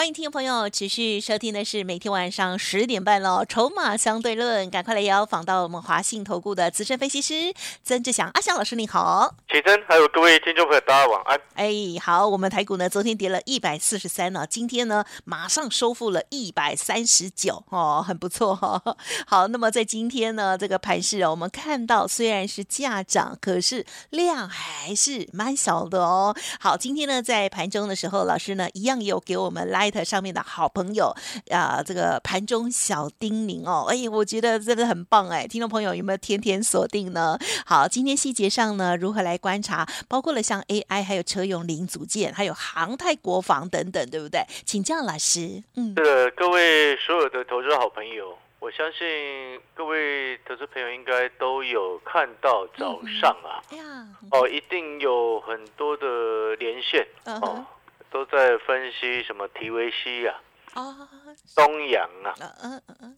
[0.00, 7.52] 欢迎听众朋友持续收听的是每天晚上十点半喽，《筹码相对论》，赶快来邀访到我们华信投顾的资深分析师
[7.84, 9.34] 曾志祥阿祥老师，你好。
[9.52, 11.38] 启真，还有各位听众朋友，大家晚安。
[11.52, 18.96] 哎，好，我们台股呢，昨天跌了一百四十三呢，今天呢马上收复了一百三十九哦，很不错哈、哦。
[19.28, 26.34] 好，那么在今天呢这个盘市啊，我们看到虽然是价涨，可是量还是蛮小的哦。
[26.58, 31.14] 好，今天呢在盘中的时候，老师呢一样也有给我们 Light 上面的好朋友
[31.50, 37.38] 啊，这个盘中小叮咛哦，哎，我觉得真的很棒哎，听众朋友有没有天天锁定呢？
[37.66, 44.40] 好，今天细节上呢如何来观察，包括了像 AI，还有车用零组件，还有航太国防等等，对不对？
[44.64, 45.62] 请教老师。
[45.76, 57.44] 嗯，是的，各位所有的投资好朋友，我相信各位投资朋友应该都有看到早上啊，嗯、哦，一定有很多的连线、uh.
[57.44, 57.66] 哦。
[58.10, 60.34] 都在分析什么提维西呀、
[60.74, 61.08] 啊，
[61.56, 62.34] 东阳啊，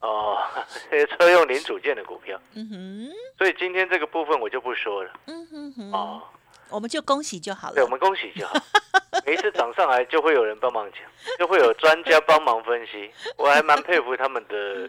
[0.00, 0.38] 哦，
[0.90, 2.38] 些 车用零组件的股票。
[2.54, 3.10] 嗯哼。
[3.38, 5.12] 所以今天这个部分我就不说了。
[5.26, 5.92] 嗯哼哼。
[5.92, 6.22] 哦，
[6.70, 7.74] 我们就恭喜就好了。
[7.74, 8.54] 对，我们恭喜就好。
[9.26, 11.00] 每一次涨上来就会有人帮忙讲，
[11.38, 13.10] 就会有专家帮忙分析。
[13.36, 14.88] 我还蛮佩服他们的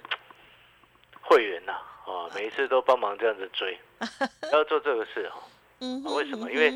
[1.21, 1.73] 会员呐，
[2.05, 3.77] 啊，每一次都帮忙这样子追，
[4.51, 5.43] 要做这个事哦。
[5.79, 6.03] 嗯。
[6.15, 6.51] 为什么？
[6.51, 6.73] 因为。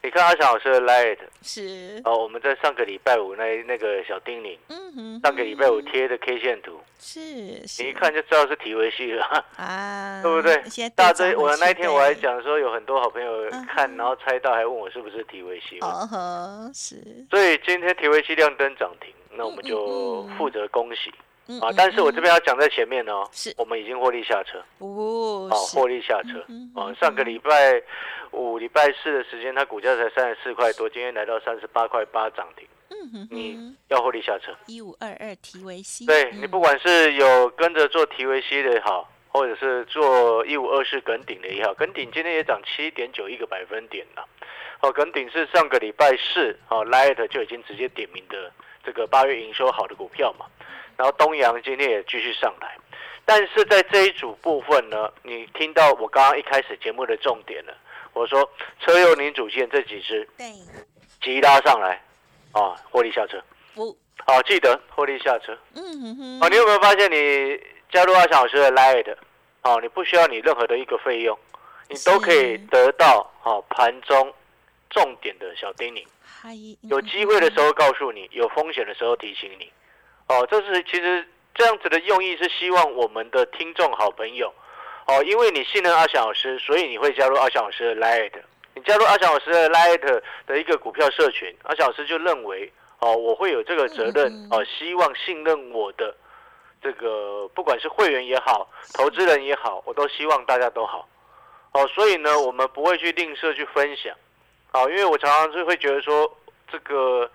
[0.00, 2.00] 你看阿翔老师的 Light 是。
[2.04, 6.80] 哦，我们在上个礼拜五那那个小叮咛，嗯哼，上个礼拜五贴的 K 线图。
[7.00, 9.24] 是，你一看就知道是体维系了
[9.56, 10.62] 啊，对不对？
[10.96, 16.96] 大堆我那一天我还讲说有很多好朋友看，然后猜到还问我是不是体维系，哦呵，是。
[17.30, 21.12] 所以今天体维系亮灯涨停，那我们就负责恭喜
[21.60, 21.72] 啊！
[21.76, 26.44] 但是我这边要讲在前面哦，是我们已经获利下车哦，哦，获利下车
[26.74, 26.92] 啊！
[27.00, 27.82] 上个礼拜。
[28.30, 32.68] 五礼拜四的时间，它股价才三十四块多，今天来到三十八块八涨停。
[32.90, 34.54] 嗯哼，你要获利下车。
[34.66, 44.28] 一五二二提维 C，对你不管是有跟着做提维 C 的也好，或者是做一五二四耿鼎的也好，耿鼎今天也涨七点九一个百分点了。
[44.82, 48.52] 哦，耿鼎是上个礼拜四哦，Light 就已经直接点名的
[48.84, 50.44] 这个八月营收好的股票嘛。
[50.98, 52.76] 然后东阳今天也继续上来，
[53.24, 57.72] 但是在这一组部分呢，你听到我刚刚一开始节目的重点了。
[58.14, 58.50] 我说
[58.80, 60.46] 车用零组件这几只，对，
[61.22, 62.02] 急拉上来，
[62.50, 63.40] 啊，获利下车。
[63.76, 65.56] 不，好，记得获利下车。
[65.76, 66.40] 嗯哼哼。
[66.42, 69.16] 哦，你有没有发现你加入阿翔老师的 Light，
[69.62, 71.38] 哦，你不需要你任何的一个费用，
[71.88, 74.34] 你都可以得到哦盘中
[74.90, 76.04] 重点的小叮咛。
[76.90, 79.70] 有机会的时候告诉你，有风险的时候提醒你。
[80.28, 84.52] 哦，这是其实这样子的用意是希望我们的听众好朋友。
[85.06, 88.32] 哦，因为你信任阿翔老师，所以你会加入阿翔老师的 Light。
[88.74, 96.14] 你加入阿翔老师的 Light 的一个股票社群，阿翔老师就认为，哦，我会有这个责任，哦，希望信任我的
[96.82, 101.08] 这个不管是会员也好，投资人也好，我都希望大家都好。
[101.72, 104.14] 哦，所以呢，我们不会去吝啬去分享。
[104.72, 106.30] 哦，因为我常常是会觉得说，
[106.70, 107.30] 这个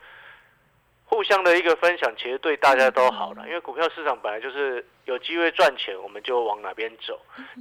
[1.13, 3.43] 互相的一个分享，其实对大家都好了。
[3.45, 7.13] 因为股票市场本来就是有机会赚钱，我们就往哪边走；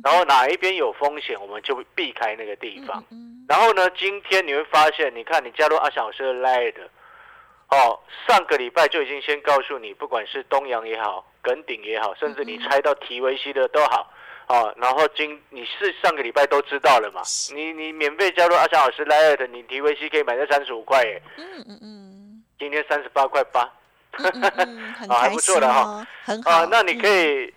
[0.02, 3.04] 然后哪一边有风险，我们就避开那个地方。
[3.46, 6.76] 然后呢，今天你会发现，你看你加入阿翔老师的 Light，
[7.68, 14.10] 哦，上个礼拜就已经先告诉你，不管是东阳也好，耿鼎也好，甚至你猜到提维西的都好，
[14.48, 17.20] 哦，然后今你是上个礼拜都知道了嘛？
[17.54, 21.20] 你你免费加入阿翔老师 Light，你提维 C 可以买在三十五块耶。
[21.36, 22.11] 嗯嗯嗯。
[22.62, 23.62] 今天三十八块八，
[25.10, 26.48] 啊，还不错的哈，很好。
[26.48, 27.52] 啊，那你可以，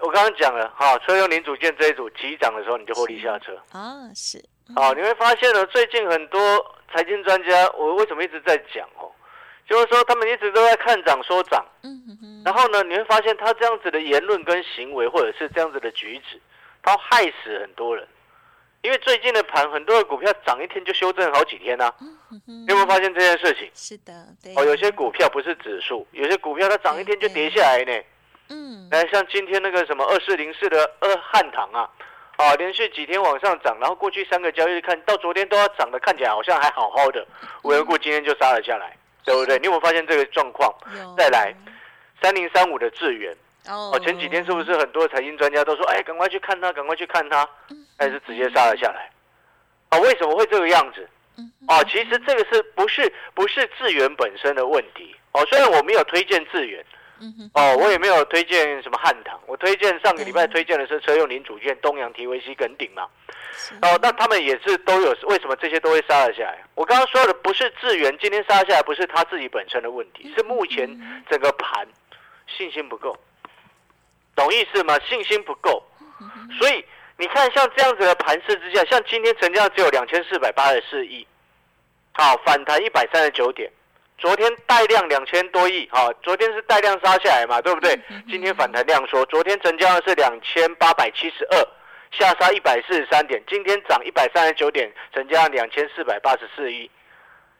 [0.00, 4.42] 我刚刚讲了哈，车用零组件这一组急涨的时候，你就获利下车啊，是。
[4.74, 6.40] 啊，你会发现呢，最近很多
[6.90, 9.12] 财经专家，我为什么一直在讲哦？
[9.68, 12.42] 就是说他们一直都在看涨说涨，嗯哼。
[12.42, 16.40] 然后呢，你会发现他这样子的言论跟行为，或者是这样子的举止，
[16.82, 18.08] 他害死很多人。
[18.82, 21.92] 因为最近的盘，很多的股票涨一天就修正好几天呐、
[22.46, 23.70] 你有没有发现这件事情？
[23.74, 24.54] 是的，对。
[24.56, 28.02] 哦，有些股票不是指数，有些股票它涨一天就跌下来呢。
[28.48, 28.88] 嗯。
[28.90, 31.90] 来，像今天那个什么二四零四的二汉唐啊，
[32.36, 37.26] 啊，连续几天往上涨，然后过去三个交易日看到昨天都要涨的，看起来好像还好好的，
[37.62, 39.58] 无缘故今天就杀了下来，对不对？
[39.58, 40.74] 你有没有发现这个状况？
[41.18, 41.54] 再来，
[42.22, 43.36] 三零三五的智源。
[43.68, 47.46] 哦，前几天是不是很多财经专家都说，哎，赶快去看它，赶快去看它，
[48.00, 49.10] 还是直接杀了下来？
[49.90, 51.06] 啊，为什么会这个样子？
[51.68, 55.14] 哦，其实这个是不是不是智源本身的问题？
[55.32, 56.84] 哦，虽然我没有推荐智源，
[57.52, 63.06] 哦，我也没有推荐什么汉唐，我推荐上个礼拜推荐的是车用零组件东阳、提维西、耿鼎嘛。
[63.82, 66.64] 哦，那他们也是都有，为什么这些都会杀了下来？
[66.74, 70.88] 我刚刚说的不是智源今天杀下来，不是他自己本身的问题，是目前
[71.28, 71.86] 整个盘
[72.46, 73.14] 信心不够，
[74.34, 74.98] 懂意思吗？
[75.00, 75.82] 信心不够，
[76.58, 76.84] 所以
[77.20, 81.26] 你看像这样子的盘势之下，像今天成交只有两千四百八十四亿，
[82.12, 83.70] 好反弹一百三十九点，
[84.16, 88.00] 昨天带量两千多亿，好，昨天是带量杀下来嘛，对不对？
[88.26, 91.68] 今天反弹量说，昨天成交的是两千八百七十二。
[92.10, 96.90] 下杀一百四十三点，今天涨一百三十九点，成交量两千四百八十四亿，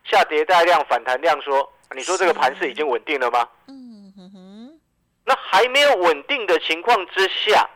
[0.04, 3.46] 下跌带量反弹量说，你说这个盘势已经稳定了吗？
[3.68, 4.80] 嗯哼哼，
[5.26, 7.68] 那还没有稳定的情况之下，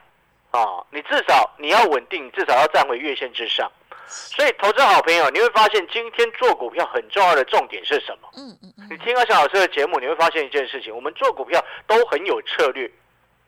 [0.55, 3.71] 啊，你至少你要稳定，至少要站回月线之上。
[4.07, 8.29] 所以，投资好朋友，你会发现今天做股票很重要的重点是什么？
[8.37, 12.89] 嗯嗯嗯，你听阿翔老师的节目，你会发现一件事情，我们做股票都很有策略，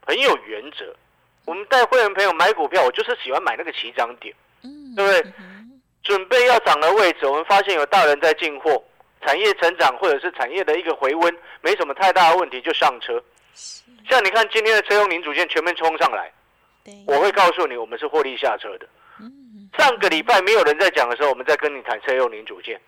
[0.04, 0.92] 很有原则。
[1.44, 4.34] 我们带会员朋友买股票，我就是喜欢买那个起涨点，
[4.96, 5.32] 对不对？
[6.02, 8.82] 准备要涨的位置，我们发现有大人在进货，
[9.20, 13.22] 产业成长或者是产业的一个回温，没什么太大的问题就上车。
[14.08, 16.32] 像你看今天的车用零组件全面冲上来，
[17.06, 18.88] 我会告诉你，我们是获利下车的。
[19.78, 22.80] 上个礼拜没有人在讲的时候，我们在跟你谈车用零组件。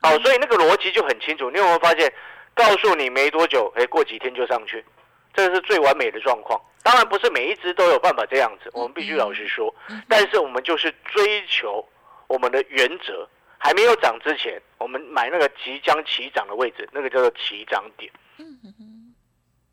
[0.00, 1.50] 好，所以那个逻辑就很清楚。
[1.50, 2.12] 你有没有发现？
[2.52, 4.84] 告诉你没多久，哎，过几天就上去，
[5.32, 6.60] 这个是最完美的状况。
[6.82, 9.74] 当然不是每一只都有办法这样子，我们必须老实说。
[10.08, 11.88] 但是我们就是追求
[12.26, 13.26] 我们的原则，
[13.56, 18.10] 还没有涨之前，我们买那个即将起涨的位置，那个叫做起涨点。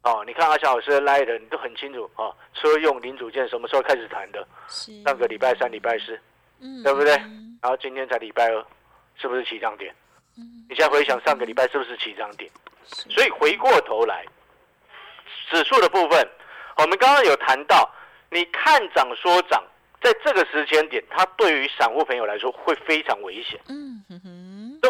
[0.04, 2.32] 哦，你看阿翔老师来的，你都很清楚啊。
[2.54, 4.48] 车用零组件什么时候开始谈的？
[5.04, 6.20] 上个礼拜三、礼拜四，
[6.84, 7.14] 对不对？
[7.62, 8.66] 然后今天才礼拜二，
[9.16, 9.94] 是不是起涨点？
[10.70, 12.50] 你现在回想上个礼拜是不是起涨点？
[13.10, 14.26] 所以回过头来，
[15.50, 16.26] 指数的部分。
[16.78, 17.90] 我们刚刚有谈到，
[18.30, 19.64] 你看涨说涨，
[20.00, 24.37] 在这个时间点，它对于散户朋友来说会非常危险，嗯哼哼，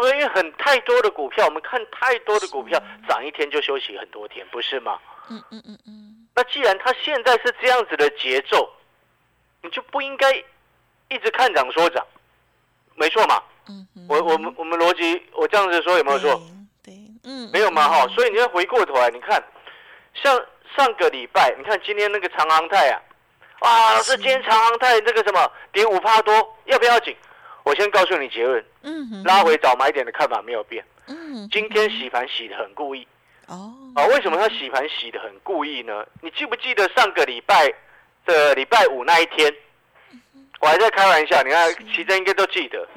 [0.00, 0.18] 不对？
[0.18, 4.98] 因为很太多的股票，我们看太多的股票涨一天就休息很多天，不是吗？
[5.30, 6.28] 嗯嗯嗯嗯。
[6.34, 8.70] 那既然它现在是这样子的节奏，
[9.62, 10.32] 你就不应该
[11.08, 12.06] 一直看涨说涨，
[12.94, 13.42] 没错嘛？
[13.68, 16.40] 嗯我我们我们逻辑，我这样子说有没有错？
[16.82, 18.06] 对，嗯，没有嘛哈。
[18.08, 19.42] 所以你要回过头来，你看，
[20.14, 20.46] 像。
[20.76, 23.00] 上个礼拜，你看今天那个长航泰啊，
[23.60, 27.16] 哇，老师，今天长航泰那个什么跌五帕多，要不要紧？
[27.68, 33.06] 我先告诉你结论，嗯，拉回早买点的看法没有变，嗯，今天洗盘洗的很故意，
[33.46, 36.02] 哦，啊，为什么他洗盘洗的很故意呢？
[36.22, 37.70] 你记不记得上个礼拜
[38.24, 39.54] 的礼拜五那一天，
[40.60, 42.88] 我还在开玩笑，你看奇珍应该都记得，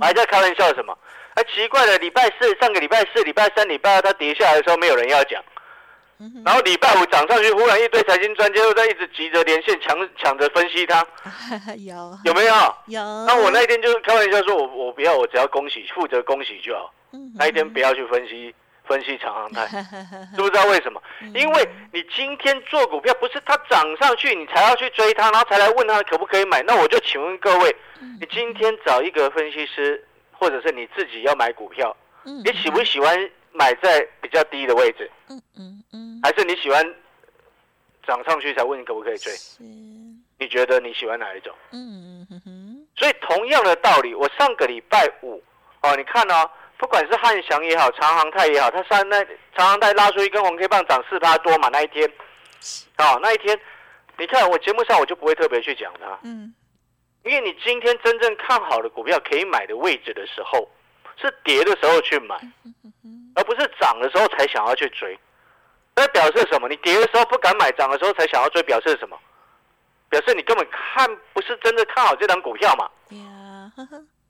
[0.00, 0.98] 我还在开玩笑什么？
[1.34, 5.40] 哎，奇怪了，礼拜四、上个礼拜四、礼拜三、礼拜二，它跌下来的时候，没有人要讲。
[6.44, 11.06] 然后礼拜五涨上去，忽然一堆财经专家又在一直急着连线抢抢着分析它，
[11.78, 12.54] 有有没有？
[12.86, 13.00] 有。
[13.26, 16.92] 那我那一天就是开玩笑说，我我不要，我只要恭喜，负责恭喜就好。
[17.34, 18.54] 那一天不要去分析
[18.84, 19.66] 分析长航泰，
[20.34, 21.02] 知不知道为什么？
[21.34, 26.62] 因为你今天做股票不是它涨上去你才要去追它，然后才来问他可不可以买。
[26.62, 27.76] 那我就请问各位，
[28.20, 31.94] 你今天找一个分析师，或者是你自己要买股票，
[32.24, 33.30] 你喜不喜欢？
[33.56, 36.94] 买在比较低的位置，嗯嗯嗯，还是你喜欢
[38.06, 39.32] 涨上去才问你可不可以追？
[40.38, 41.54] 你觉得你喜欢哪一种？
[41.72, 42.86] 嗯嗯哼。
[42.96, 45.42] 所以同样的道理，我上个礼拜五
[45.82, 49.24] 哦，你看哦，不管是汉翔也好，长航泰也好，它上那
[49.56, 52.06] 长航泰拉出一根红 K 棒涨四八多嘛，那一天，
[52.98, 53.58] 哦，那一天，
[54.18, 56.54] 你看我节目上我就不会特别去讲它，嗯，
[57.24, 60.68] 因为你今天真正看好的股票可以买的位置的时候，
[61.20, 62.38] 是跌的时候去买。
[63.34, 65.18] 而不是涨的时候才想要去追，
[65.94, 66.66] 那表示什么？
[66.70, 69.18] 你跌的时候不敢买，涨的时候才想要追，表示什么？
[70.08, 72.90] 表示你根本看不是真的看好这张股票嘛？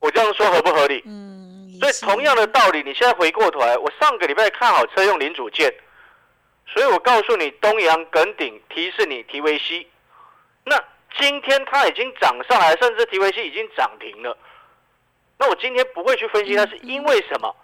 [0.01, 1.05] 我这样说合不合理？
[1.07, 1.79] 嗯。
[1.79, 5.73] 所以同样的道理，你现在回过头来，我上个礼拜看好车用零组件，
[6.67, 9.87] 所以我告诉你东阳耿鼎提示你提维西，
[10.65, 10.83] 那
[11.17, 14.37] 今天它已经涨上来，甚至提维西已经涨停了，
[15.39, 17.55] 那我今天不会去分析它是因为什么？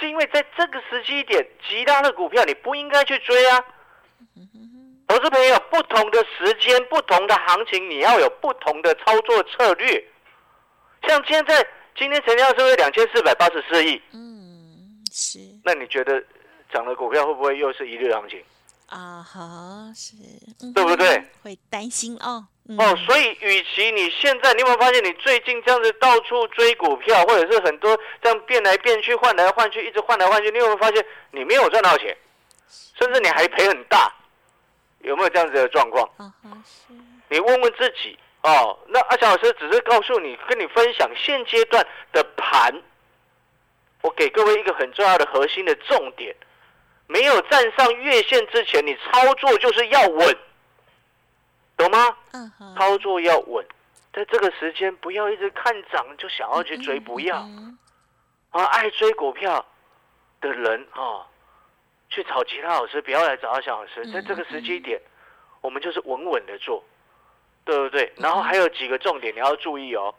[0.00, 3.64] 是因为在这个时期点，其他的股票你不应该去追啊。
[5.06, 10.04] 投资朋友，不同的时间、不同的行情，你要有不同的操作策略。
[11.06, 11.64] 像现在
[11.96, 14.00] 今天成交是不是两千四百八十四亿？
[14.12, 15.38] 嗯，是。
[15.62, 16.20] 那你觉得
[16.72, 18.42] 涨的股票会不会又是一日行情？
[18.88, 20.16] 啊，好，是，
[20.72, 21.24] 对不对？
[21.42, 22.48] 会担心哦。
[22.78, 32.16] 哦，所以与其你现在，你有没有发现你最近这样子到处追股票，或者是很多这样变来变去、换来换去，一直换来换去，你有没有发现你没有赚到钱，
[32.98, 34.10] 甚至你还赔很大？
[35.00, 36.08] 有没有这样子的状况？
[37.28, 38.78] 你问问自己哦。
[38.88, 42.82] 那阿强老师只是告诉你，跟你分享现阶段的盘。
[44.00, 46.34] 我给各位一个很重要的核心的重点：
[47.06, 50.36] 没有站上月线之前，你操作就是要稳，
[51.76, 52.16] 懂吗？
[52.32, 53.64] 嗯操作要稳，
[54.12, 57.36] 在这个时间不要一直看涨就想要去追，不要
[58.50, 58.64] 啊！
[58.66, 59.64] 爱追股票
[60.40, 61.26] 的人啊。
[62.10, 64.08] 去找其他老师，不要来找阿翔老师。
[64.12, 65.00] 在这个时机点，
[65.62, 66.84] 我们就是稳稳的做，
[67.64, 68.12] 对不对？
[68.16, 70.14] 然后还有几个重点你要注意哦。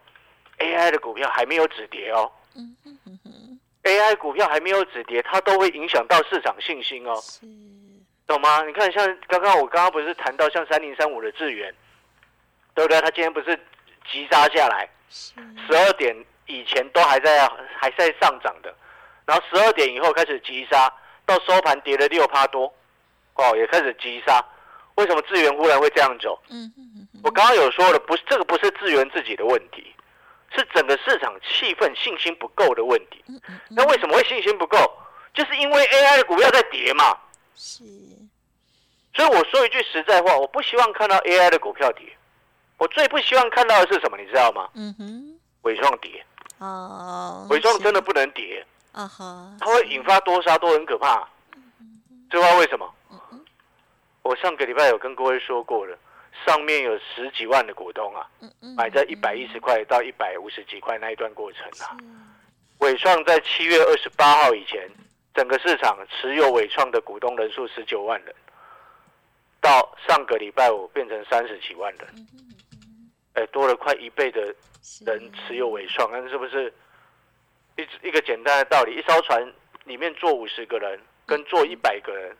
[0.58, 2.30] AI 的股票还没有止跌哦。
[3.82, 7.14] AI 股票还没有止跌，它都会影响到市场信心哦。
[8.26, 8.62] 懂吗？
[8.66, 11.72] 你看，像刚刚我刚刚不是谈到像三零三五的智源，
[12.74, 13.00] 对不对？
[13.00, 13.56] 它今天不是
[14.10, 16.14] 急杀下来，十二点
[16.46, 18.74] 以前都还在还在上涨的，
[19.24, 20.92] 然后十二点以后开始急杀。
[21.24, 22.72] 到收盘跌了六趴多，
[23.34, 24.40] 哦，也开始急杀。
[24.94, 26.40] 为什么智源忽然会这样走？
[26.50, 29.92] 嗯嗯嗯我刚刚有说了，不是这个不是智源自己的问题，
[30.54, 33.24] 是整个市场气氛信心不够的问题。
[33.70, 34.78] 那为什么会信心不够？
[35.34, 37.18] 就是因为 AI 的股票在跌嘛。
[37.56, 37.84] 是。
[39.14, 42.06] 所以我说一句实在话，我不希望看到 AI 的股票跌。
[42.78, 44.18] 我最不希望看到的是什么？
[44.18, 44.68] 你知道吗？
[44.74, 45.38] 嗯哼。
[45.62, 46.24] 伟创跌。
[46.58, 47.46] 哦。
[47.50, 48.64] 伟创真的不能跌。
[48.92, 51.26] 啊哈，它会引发多杀，都很可怕。
[52.30, 52.94] 知道为什么？
[54.22, 55.96] 我上个礼拜有跟各位说过了，
[56.44, 58.26] 上面有十几万的股东啊，
[58.76, 61.96] 买在一百一十块到一百五十几块那一段过程啊。
[62.78, 64.90] 伟创在七月二十八号以前，
[65.36, 68.34] 整个市场持有伟创的股东人数十九万人，
[69.60, 72.26] 到上个礼拜五变成三十几万人，
[73.34, 74.40] 哎，多了快一倍的
[75.04, 76.72] 人持有伟创，那是不是？
[77.76, 79.52] 一一个简单的道理，一艘船
[79.84, 82.34] 里面坐五十个人，跟坐一百个人，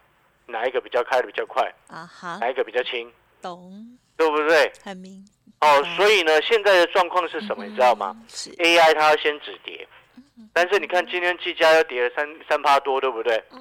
[0.47, 1.71] 哪一个比较开的比较快？
[1.88, 3.12] 啊哈，哪一个比较轻？
[3.43, 4.73] 懂，对不对？
[4.83, 5.23] 很明。
[5.61, 7.67] 哦，所以呢，现在的状况是什么？
[7.67, 9.87] 你知道吗？AI 它要先止跌，
[10.52, 13.43] 但是你看今天技嘉又跌了三三趴多，对不对？
[13.52, 13.61] 嗯。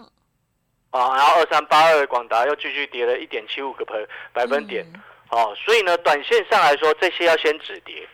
[0.91, 3.95] 啊，然后二三八二广达又继续跌了一点七五个百
[4.31, 4.85] 百分点。
[5.29, 8.07] 哦，所以呢，短线上来说，这些要先止跌。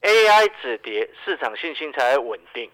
[0.00, 2.70] AI 止跌，市场信心才会稳定。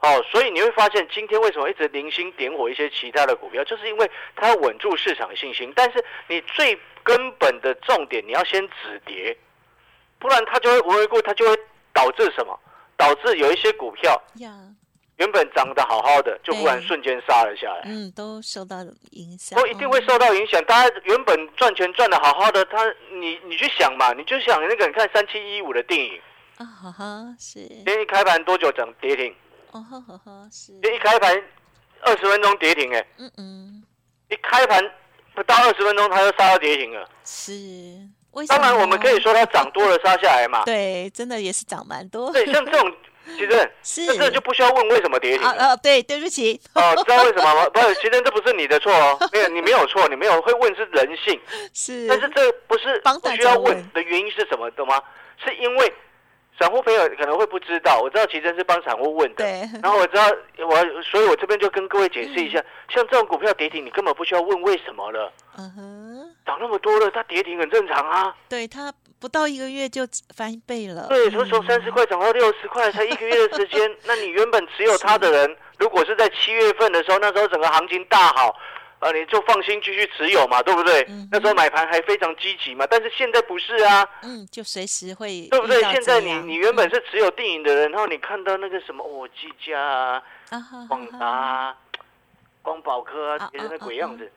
[0.00, 5.72] 哦，所以你会发现，今天为什么一直零星点火一些其他的股票，就是因为它要稳住市场信心。
[5.76, 9.36] 但是你最根本的重点，你要先止跌，
[10.18, 11.56] 不然它就会无缘故，它就会
[11.92, 12.58] 导致什么？
[12.96, 14.22] 导致有一些股票。
[15.16, 17.82] 原本涨得好好的，就忽然瞬间杀了下来。
[17.84, 18.78] 嗯，都受到
[19.12, 19.56] 影响。
[19.56, 20.60] 都一定会受到影响。
[20.64, 26.20] 大家原本赚钱赚得好好的，他你你去想嘛，你就想那个，你看三七一五的电影
[26.56, 27.60] 啊，哈哈，是。
[27.64, 29.32] 今天一开盘多久涨跌停？
[29.70, 30.72] 哦，哈哈，是。
[30.72, 31.44] 一开盘
[32.00, 33.84] 二十分钟跌停，哎，嗯嗯，
[34.30, 34.82] 一开盘
[35.32, 37.08] 不到二十分钟，它就杀到跌停了。
[37.24, 37.52] 是，
[38.48, 40.62] 当然我们可以说它涨多了杀下来嘛。
[40.64, 42.32] 对，真的也是涨蛮多。
[42.32, 42.92] 对，像这种。
[43.24, 45.48] 其实，是这就不需要问为什么跌停。
[45.48, 46.60] 啊对，对不起。
[46.74, 47.66] 哦，知道为什么吗？
[47.72, 51.40] 不是，其实这不是你的错哦，没有，你没有错，你没有会问是人性。
[51.72, 52.06] 是。
[52.06, 55.00] 但是这不是不需要问的原因是什么，懂吗？
[55.42, 55.90] 是因为
[56.58, 59.44] 散户朋友可能会不知道，我知道其实是帮散户问的。
[59.82, 60.24] 然后我知道
[60.68, 65.32] 我，所以我这边就跟各位解释一下，像这种股票跌停，你根本不需要问为什么了。
[65.58, 66.34] 嗯哼。
[66.46, 68.34] 涨那么多了，它跌停很正常啊。
[68.48, 68.92] 对它。
[69.20, 70.02] 不到一个月就
[70.36, 71.06] 翻倍了。
[71.08, 73.90] 对，从从三十块涨到六十块，才一个月的时间。
[74.04, 78.54] 那你原本持有它的人，如果是在七月份的时候，那时候整个行情大好，
[79.00, 81.06] 呃，你就放心继续持有嘛，对不对？
[81.30, 82.86] 那时候买盘还非常积极嘛。
[82.90, 84.08] 但是现在不是啊。
[84.22, 85.46] 嗯，就随时会。
[85.50, 85.80] 对不对？
[85.82, 90.22] 现在你你原本是持有电影的人，然后你看到那个什么哦，技嘉啊、
[90.88, 91.76] 广达、
[92.62, 94.30] 光宝科啊，变成那鬼样子。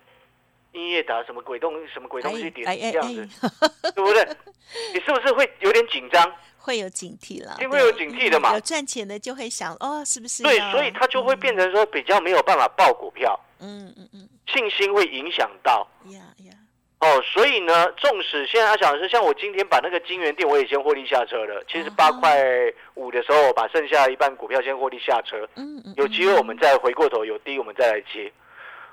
[0.74, 3.28] 音乐达什么鬼东什么鬼东西跌这样子，
[3.96, 4.28] 对不对？
[4.94, 6.32] 你是不是会有点紧张？
[6.60, 8.54] 会有警惕了，一定会有警惕的嘛。
[8.54, 10.44] 有赚钱的就会想哦，是不是？
[10.44, 13.40] 对，所以他就会变成说比较没有办法报股票。
[13.60, 15.88] 嗯嗯嗯，信心会影响到。
[17.00, 21.64] 哦，所以呢，纵使现在他想的是，像我今天把那个金源店我也先获利下车了。
[21.68, 22.44] 其实八块
[22.96, 25.48] 五的时候，我把剩下一半股票先获利下车。
[25.56, 25.94] 嗯嗯。
[25.96, 28.32] 有机会我们再回过头，有低我们再来接。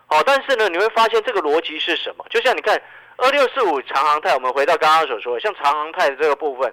[0.08, 2.26] 哦，但是呢，你会发现这个逻辑是什么？
[2.28, 2.78] 就像你看
[3.16, 6.70] 二六四五长航泰，我们回到刚刚所说的，像长航泰的这个部分，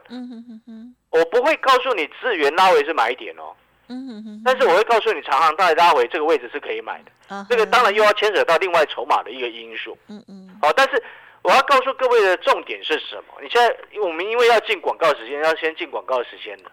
[1.12, 3.56] 我不会告诉你资源拉回是买点哦，
[3.92, 11.04] 嗯哼哼，但是我会告诉你长航泰拉回这个位置是可以买的，这个当然又要牵扯到另外筹码的一个因素，嗯嗯，好，但是
[11.42, 13.42] 我要告诉各位的重点是什么？
[13.42, 16.72] 你现在我们因为要进广告时间，要先进广告时间的。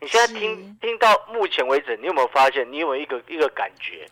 [0.00, 2.66] 你现在听听到目前为止，你有没有发现？
[2.72, 4.08] 你有没有一个一个感觉？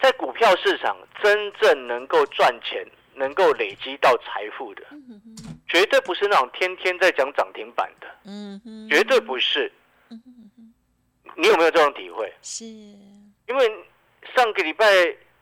[0.00, 2.84] 在股票市场真正能够赚钱、
[3.14, 4.82] 能够累积到财富的，
[5.68, 8.08] 绝对不是那种天天在讲涨停板的，
[8.88, 9.70] 绝对不是。
[11.36, 12.32] 你有没有这种体会？
[12.42, 13.84] 是，因为
[14.34, 14.86] 上个礼拜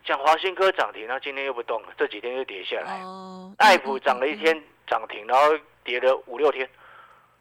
[0.05, 3.01] 讲华新科涨停，然后今天又不动了，这几天又跌下来。
[3.03, 6.69] 哦，爱普涨了一天涨停，然后跌了五六天。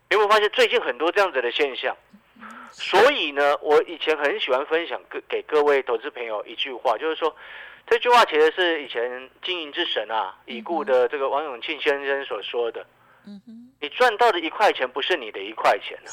[0.10, 1.96] 有没有发现最近很多这样子的现象？
[2.72, 7.36] 所以呢，我以前很喜欢分享各给各位投资朋友一句话，就是说，
[7.88, 12.86] 这句话其实是以前经营之神啊已故的这个王永庆先生所说的。
[13.26, 16.12] 嗯哼，你赚到的一块钱不是你的一块钱啊，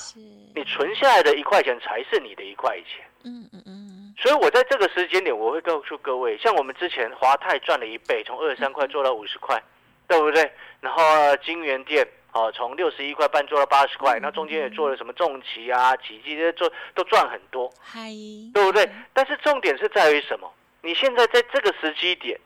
[0.54, 3.04] 你存下来的一块钱才是你的一块钱。
[3.24, 4.14] 嗯嗯嗯。
[4.18, 9.62] 所以我在这个时间点，我会告诉各位，像我们之前华泰赚了一倍，从二十三块做到五十块，
[10.08, 10.50] 对不对？
[10.80, 11.02] 然后
[11.44, 12.06] 金源店。
[12.32, 18.10] 哦，从六十一块半做到八十块，那中间也做了什么重骑啊、奇迹这些做都赚很多，嗨，
[18.52, 18.86] 对不对？
[19.14, 20.52] 但是重点是在于什么？
[20.82, 22.38] 你现在在这个时机点，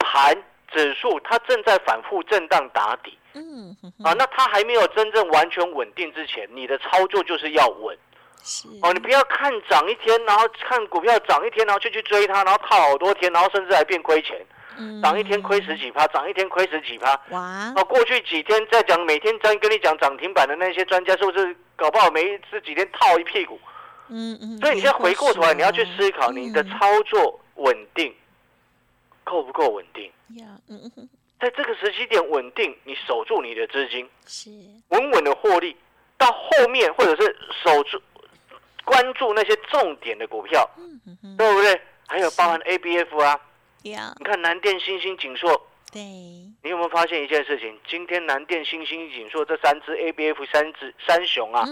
[0.00, 0.36] 盘
[0.72, 7.96] 指数它正在反复震荡打底，嗯，啊，那它还没有真正完全稳定之前，你的操作就是要稳，
[8.42, 14.44] 是哦，你不要看涨一天，然后看股票涨一天，然后就去追它，然后套好多天，然后甚至还变亏钱。
[15.02, 17.18] 涨一天亏十几趴，涨一天亏十几趴。
[17.30, 17.72] 哇！
[17.74, 23.58] 哦，过去几天在讲，每天在跟你讲涨停板的那些专家，是不是搞不好每这几天套一屁股？
[24.10, 24.58] 嗯嗯。
[24.58, 28.14] 所以你现在回过头来，你要去思考你的操作稳定
[29.24, 30.12] 够不够稳定？
[30.68, 31.08] 嗯嗯。
[31.40, 34.50] 在这个时期点稳定，你守住你的资金，是
[34.88, 35.76] 稳稳的获利。
[36.18, 38.00] 到后面或者是守住
[38.86, 40.66] 关注那些重点的股票，
[41.36, 41.78] 对不对？
[42.06, 43.38] 还有包含 ABF 啊。
[44.18, 47.78] 你看南电、星星、锦硕，对，你有没有发现一件事情？
[47.86, 51.66] 今天南电、星星、锦硕这三只 ABF 三只三雄啊，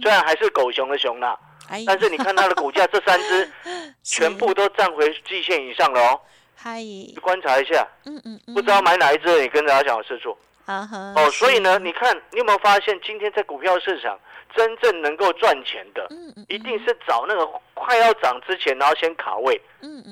[0.00, 1.38] 虽然还是狗熊的熊啦，
[1.86, 3.52] 但是你看它的股价，这三只
[4.02, 6.20] 全部都站回季线以上了哦。
[6.56, 6.80] 嗨，
[7.20, 10.38] 观察一下，嗯嗯，不知道买哪一只，你跟着阿小老师做。
[10.66, 14.18] 哦，所以呢，你看你有没有发现，今天在股票市场？
[14.56, 16.08] 真正能够赚钱的，
[16.48, 19.60] 一定是找那个快要涨之前，然后先卡位，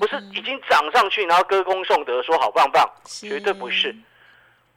[0.00, 3.94] 不是已经涨上去，然后歌功颂德说好棒棒，绝对不是。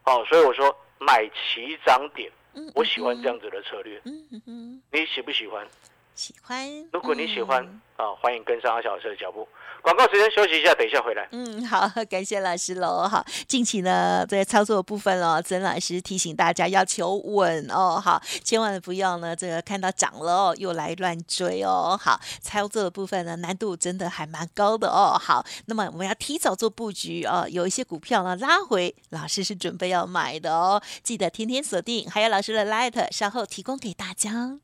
[0.04, 2.32] 哦，所以我说买起涨点，
[2.76, 4.00] 我喜欢这样子的策略。
[4.06, 5.68] 你喜不喜欢？
[6.14, 6.88] 喜欢。
[6.94, 7.66] 如果你喜欢
[7.98, 9.50] 啊，欢迎跟上阿小老师的脚步。
[9.86, 11.30] 广告时间休息一下，等一下回来。
[11.32, 13.08] 嗯，好，感谢老师喽。
[13.08, 21.96] 好，近期呢在操作部分哦，曾老师提醒大家要求稳哦，好，千万不要呢这个看到涨了哦又来乱追哦。
[22.02, 25.22] 好，操作的部分呢难度真的还蛮高的哦。
[25.22, 34.58] 好，那么我们要提早做布局哦，有一些股票呢拉回，老师是准备要买的哦，记得天天锁定，还有老师的 light 稍后提供给大家。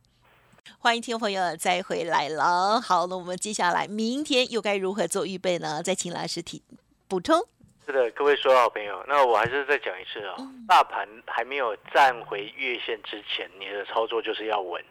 [0.77, 2.81] 欢迎听众朋友再回来了。
[2.81, 5.81] 好，那我们接下来明天又该如何做预备呢？
[5.83, 6.61] 再请老师提
[7.07, 7.39] 补充。
[7.85, 10.35] 是的，各位所有好朋友，那我还是再讲一次啊，
[10.67, 14.83] 大盘还没有站回月线之前，你的操作就是要稳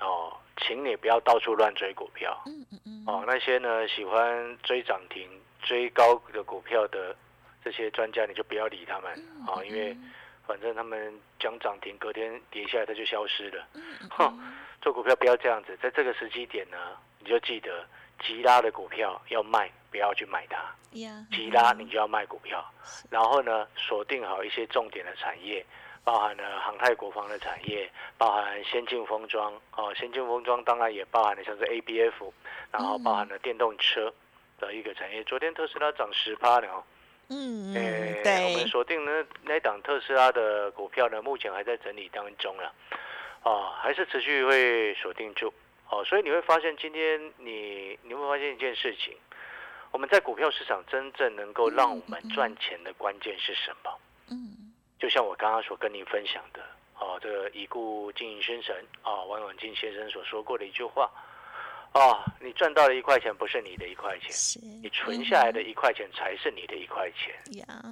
[0.00, 2.38] 哦，请你不要到处乱追股票。
[2.46, 3.04] 嗯嗯嗯。
[3.06, 5.28] 哦，那些呢喜欢追涨停、
[5.62, 7.16] 追高的股票的
[7.64, 9.10] 这些专家，你就不要理他们
[9.46, 9.96] 啊，因为
[10.46, 13.66] 反正他们讲涨停，隔天跌下来它就消失了。
[14.10, 14.38] 哼。
[14.82, 16.76] 做股票不要这样子，在这个时机点呢，
[17.20, 17.86] 你就记得
[18.20, 20.58] 急拉的股票要卖，不要去买它。
[21.30, 22.62] 急拉你就要卖股票，
[23.08, 25.64] 然后呢，锁定好一些重点的产业，
[26.02, 32.32] 包含了航太国防的产业，包含先进封装哦，先进封装当然也包含了像是 ABF，
[32.72, 34.12] 然后包含了电动车
[34.58, 35.22] 的一个产业。
[35.24, 36.84] 昨天特斯拉涨十趴了。
[37.28, 42.70] 嗯，对，我们锁定那那档特斯拉的股票呢，目前还在整理当中了。
[43.42, 45.52] 啊，还是持续会锁定住，
[45.90, 49.16] 哦，所以你会发现今天你你会发现一件事情，
[49.90, 53.98] 我们在股票市场真正能够让我们赚钱的关键是什么？
[54.30, 56.62] 嗯，就像我刚刚所跟您分享的，
[56.98, 61.10] 哦，这个已故经营先生啊，王永庆先生所说过的一句话。
[61.94, 64.32] 哦，你赚到的一块钱，不是你的一块钱，
[64.82, 67.34] 你存下来的一块钱才是你的一块钱。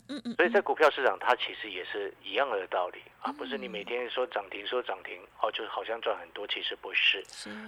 [0.08, 0.34] 嗯嗯。
[0.36, 7.22] 所以在股票市场，它其实也是一样的道理啊，不是你每天说涨停说涨停，哦，就好像赚很多，其实不是，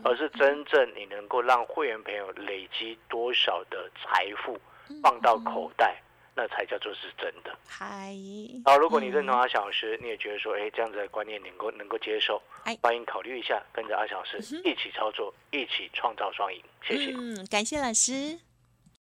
[0.05, 4.59] 而是真正你能够让会员朋友累积多少的财富
[5.03, 6.01] 放到口袋。
[6.35, 7.57] 那才叫做是真的。
[7.67, 8.17] 嗨，
[8.65, 12.43] 好，如果你认同阿小老师，你也觉得说，哎，这样子的观念能够能够接受，
[12.81, 16.63] 欢迎考虑一下，跟着阿小老师一起操作，一起创造双赢。
[16.83, 17.13] 谢谢。
[17.15, 18.39] 嗯，感谢老师。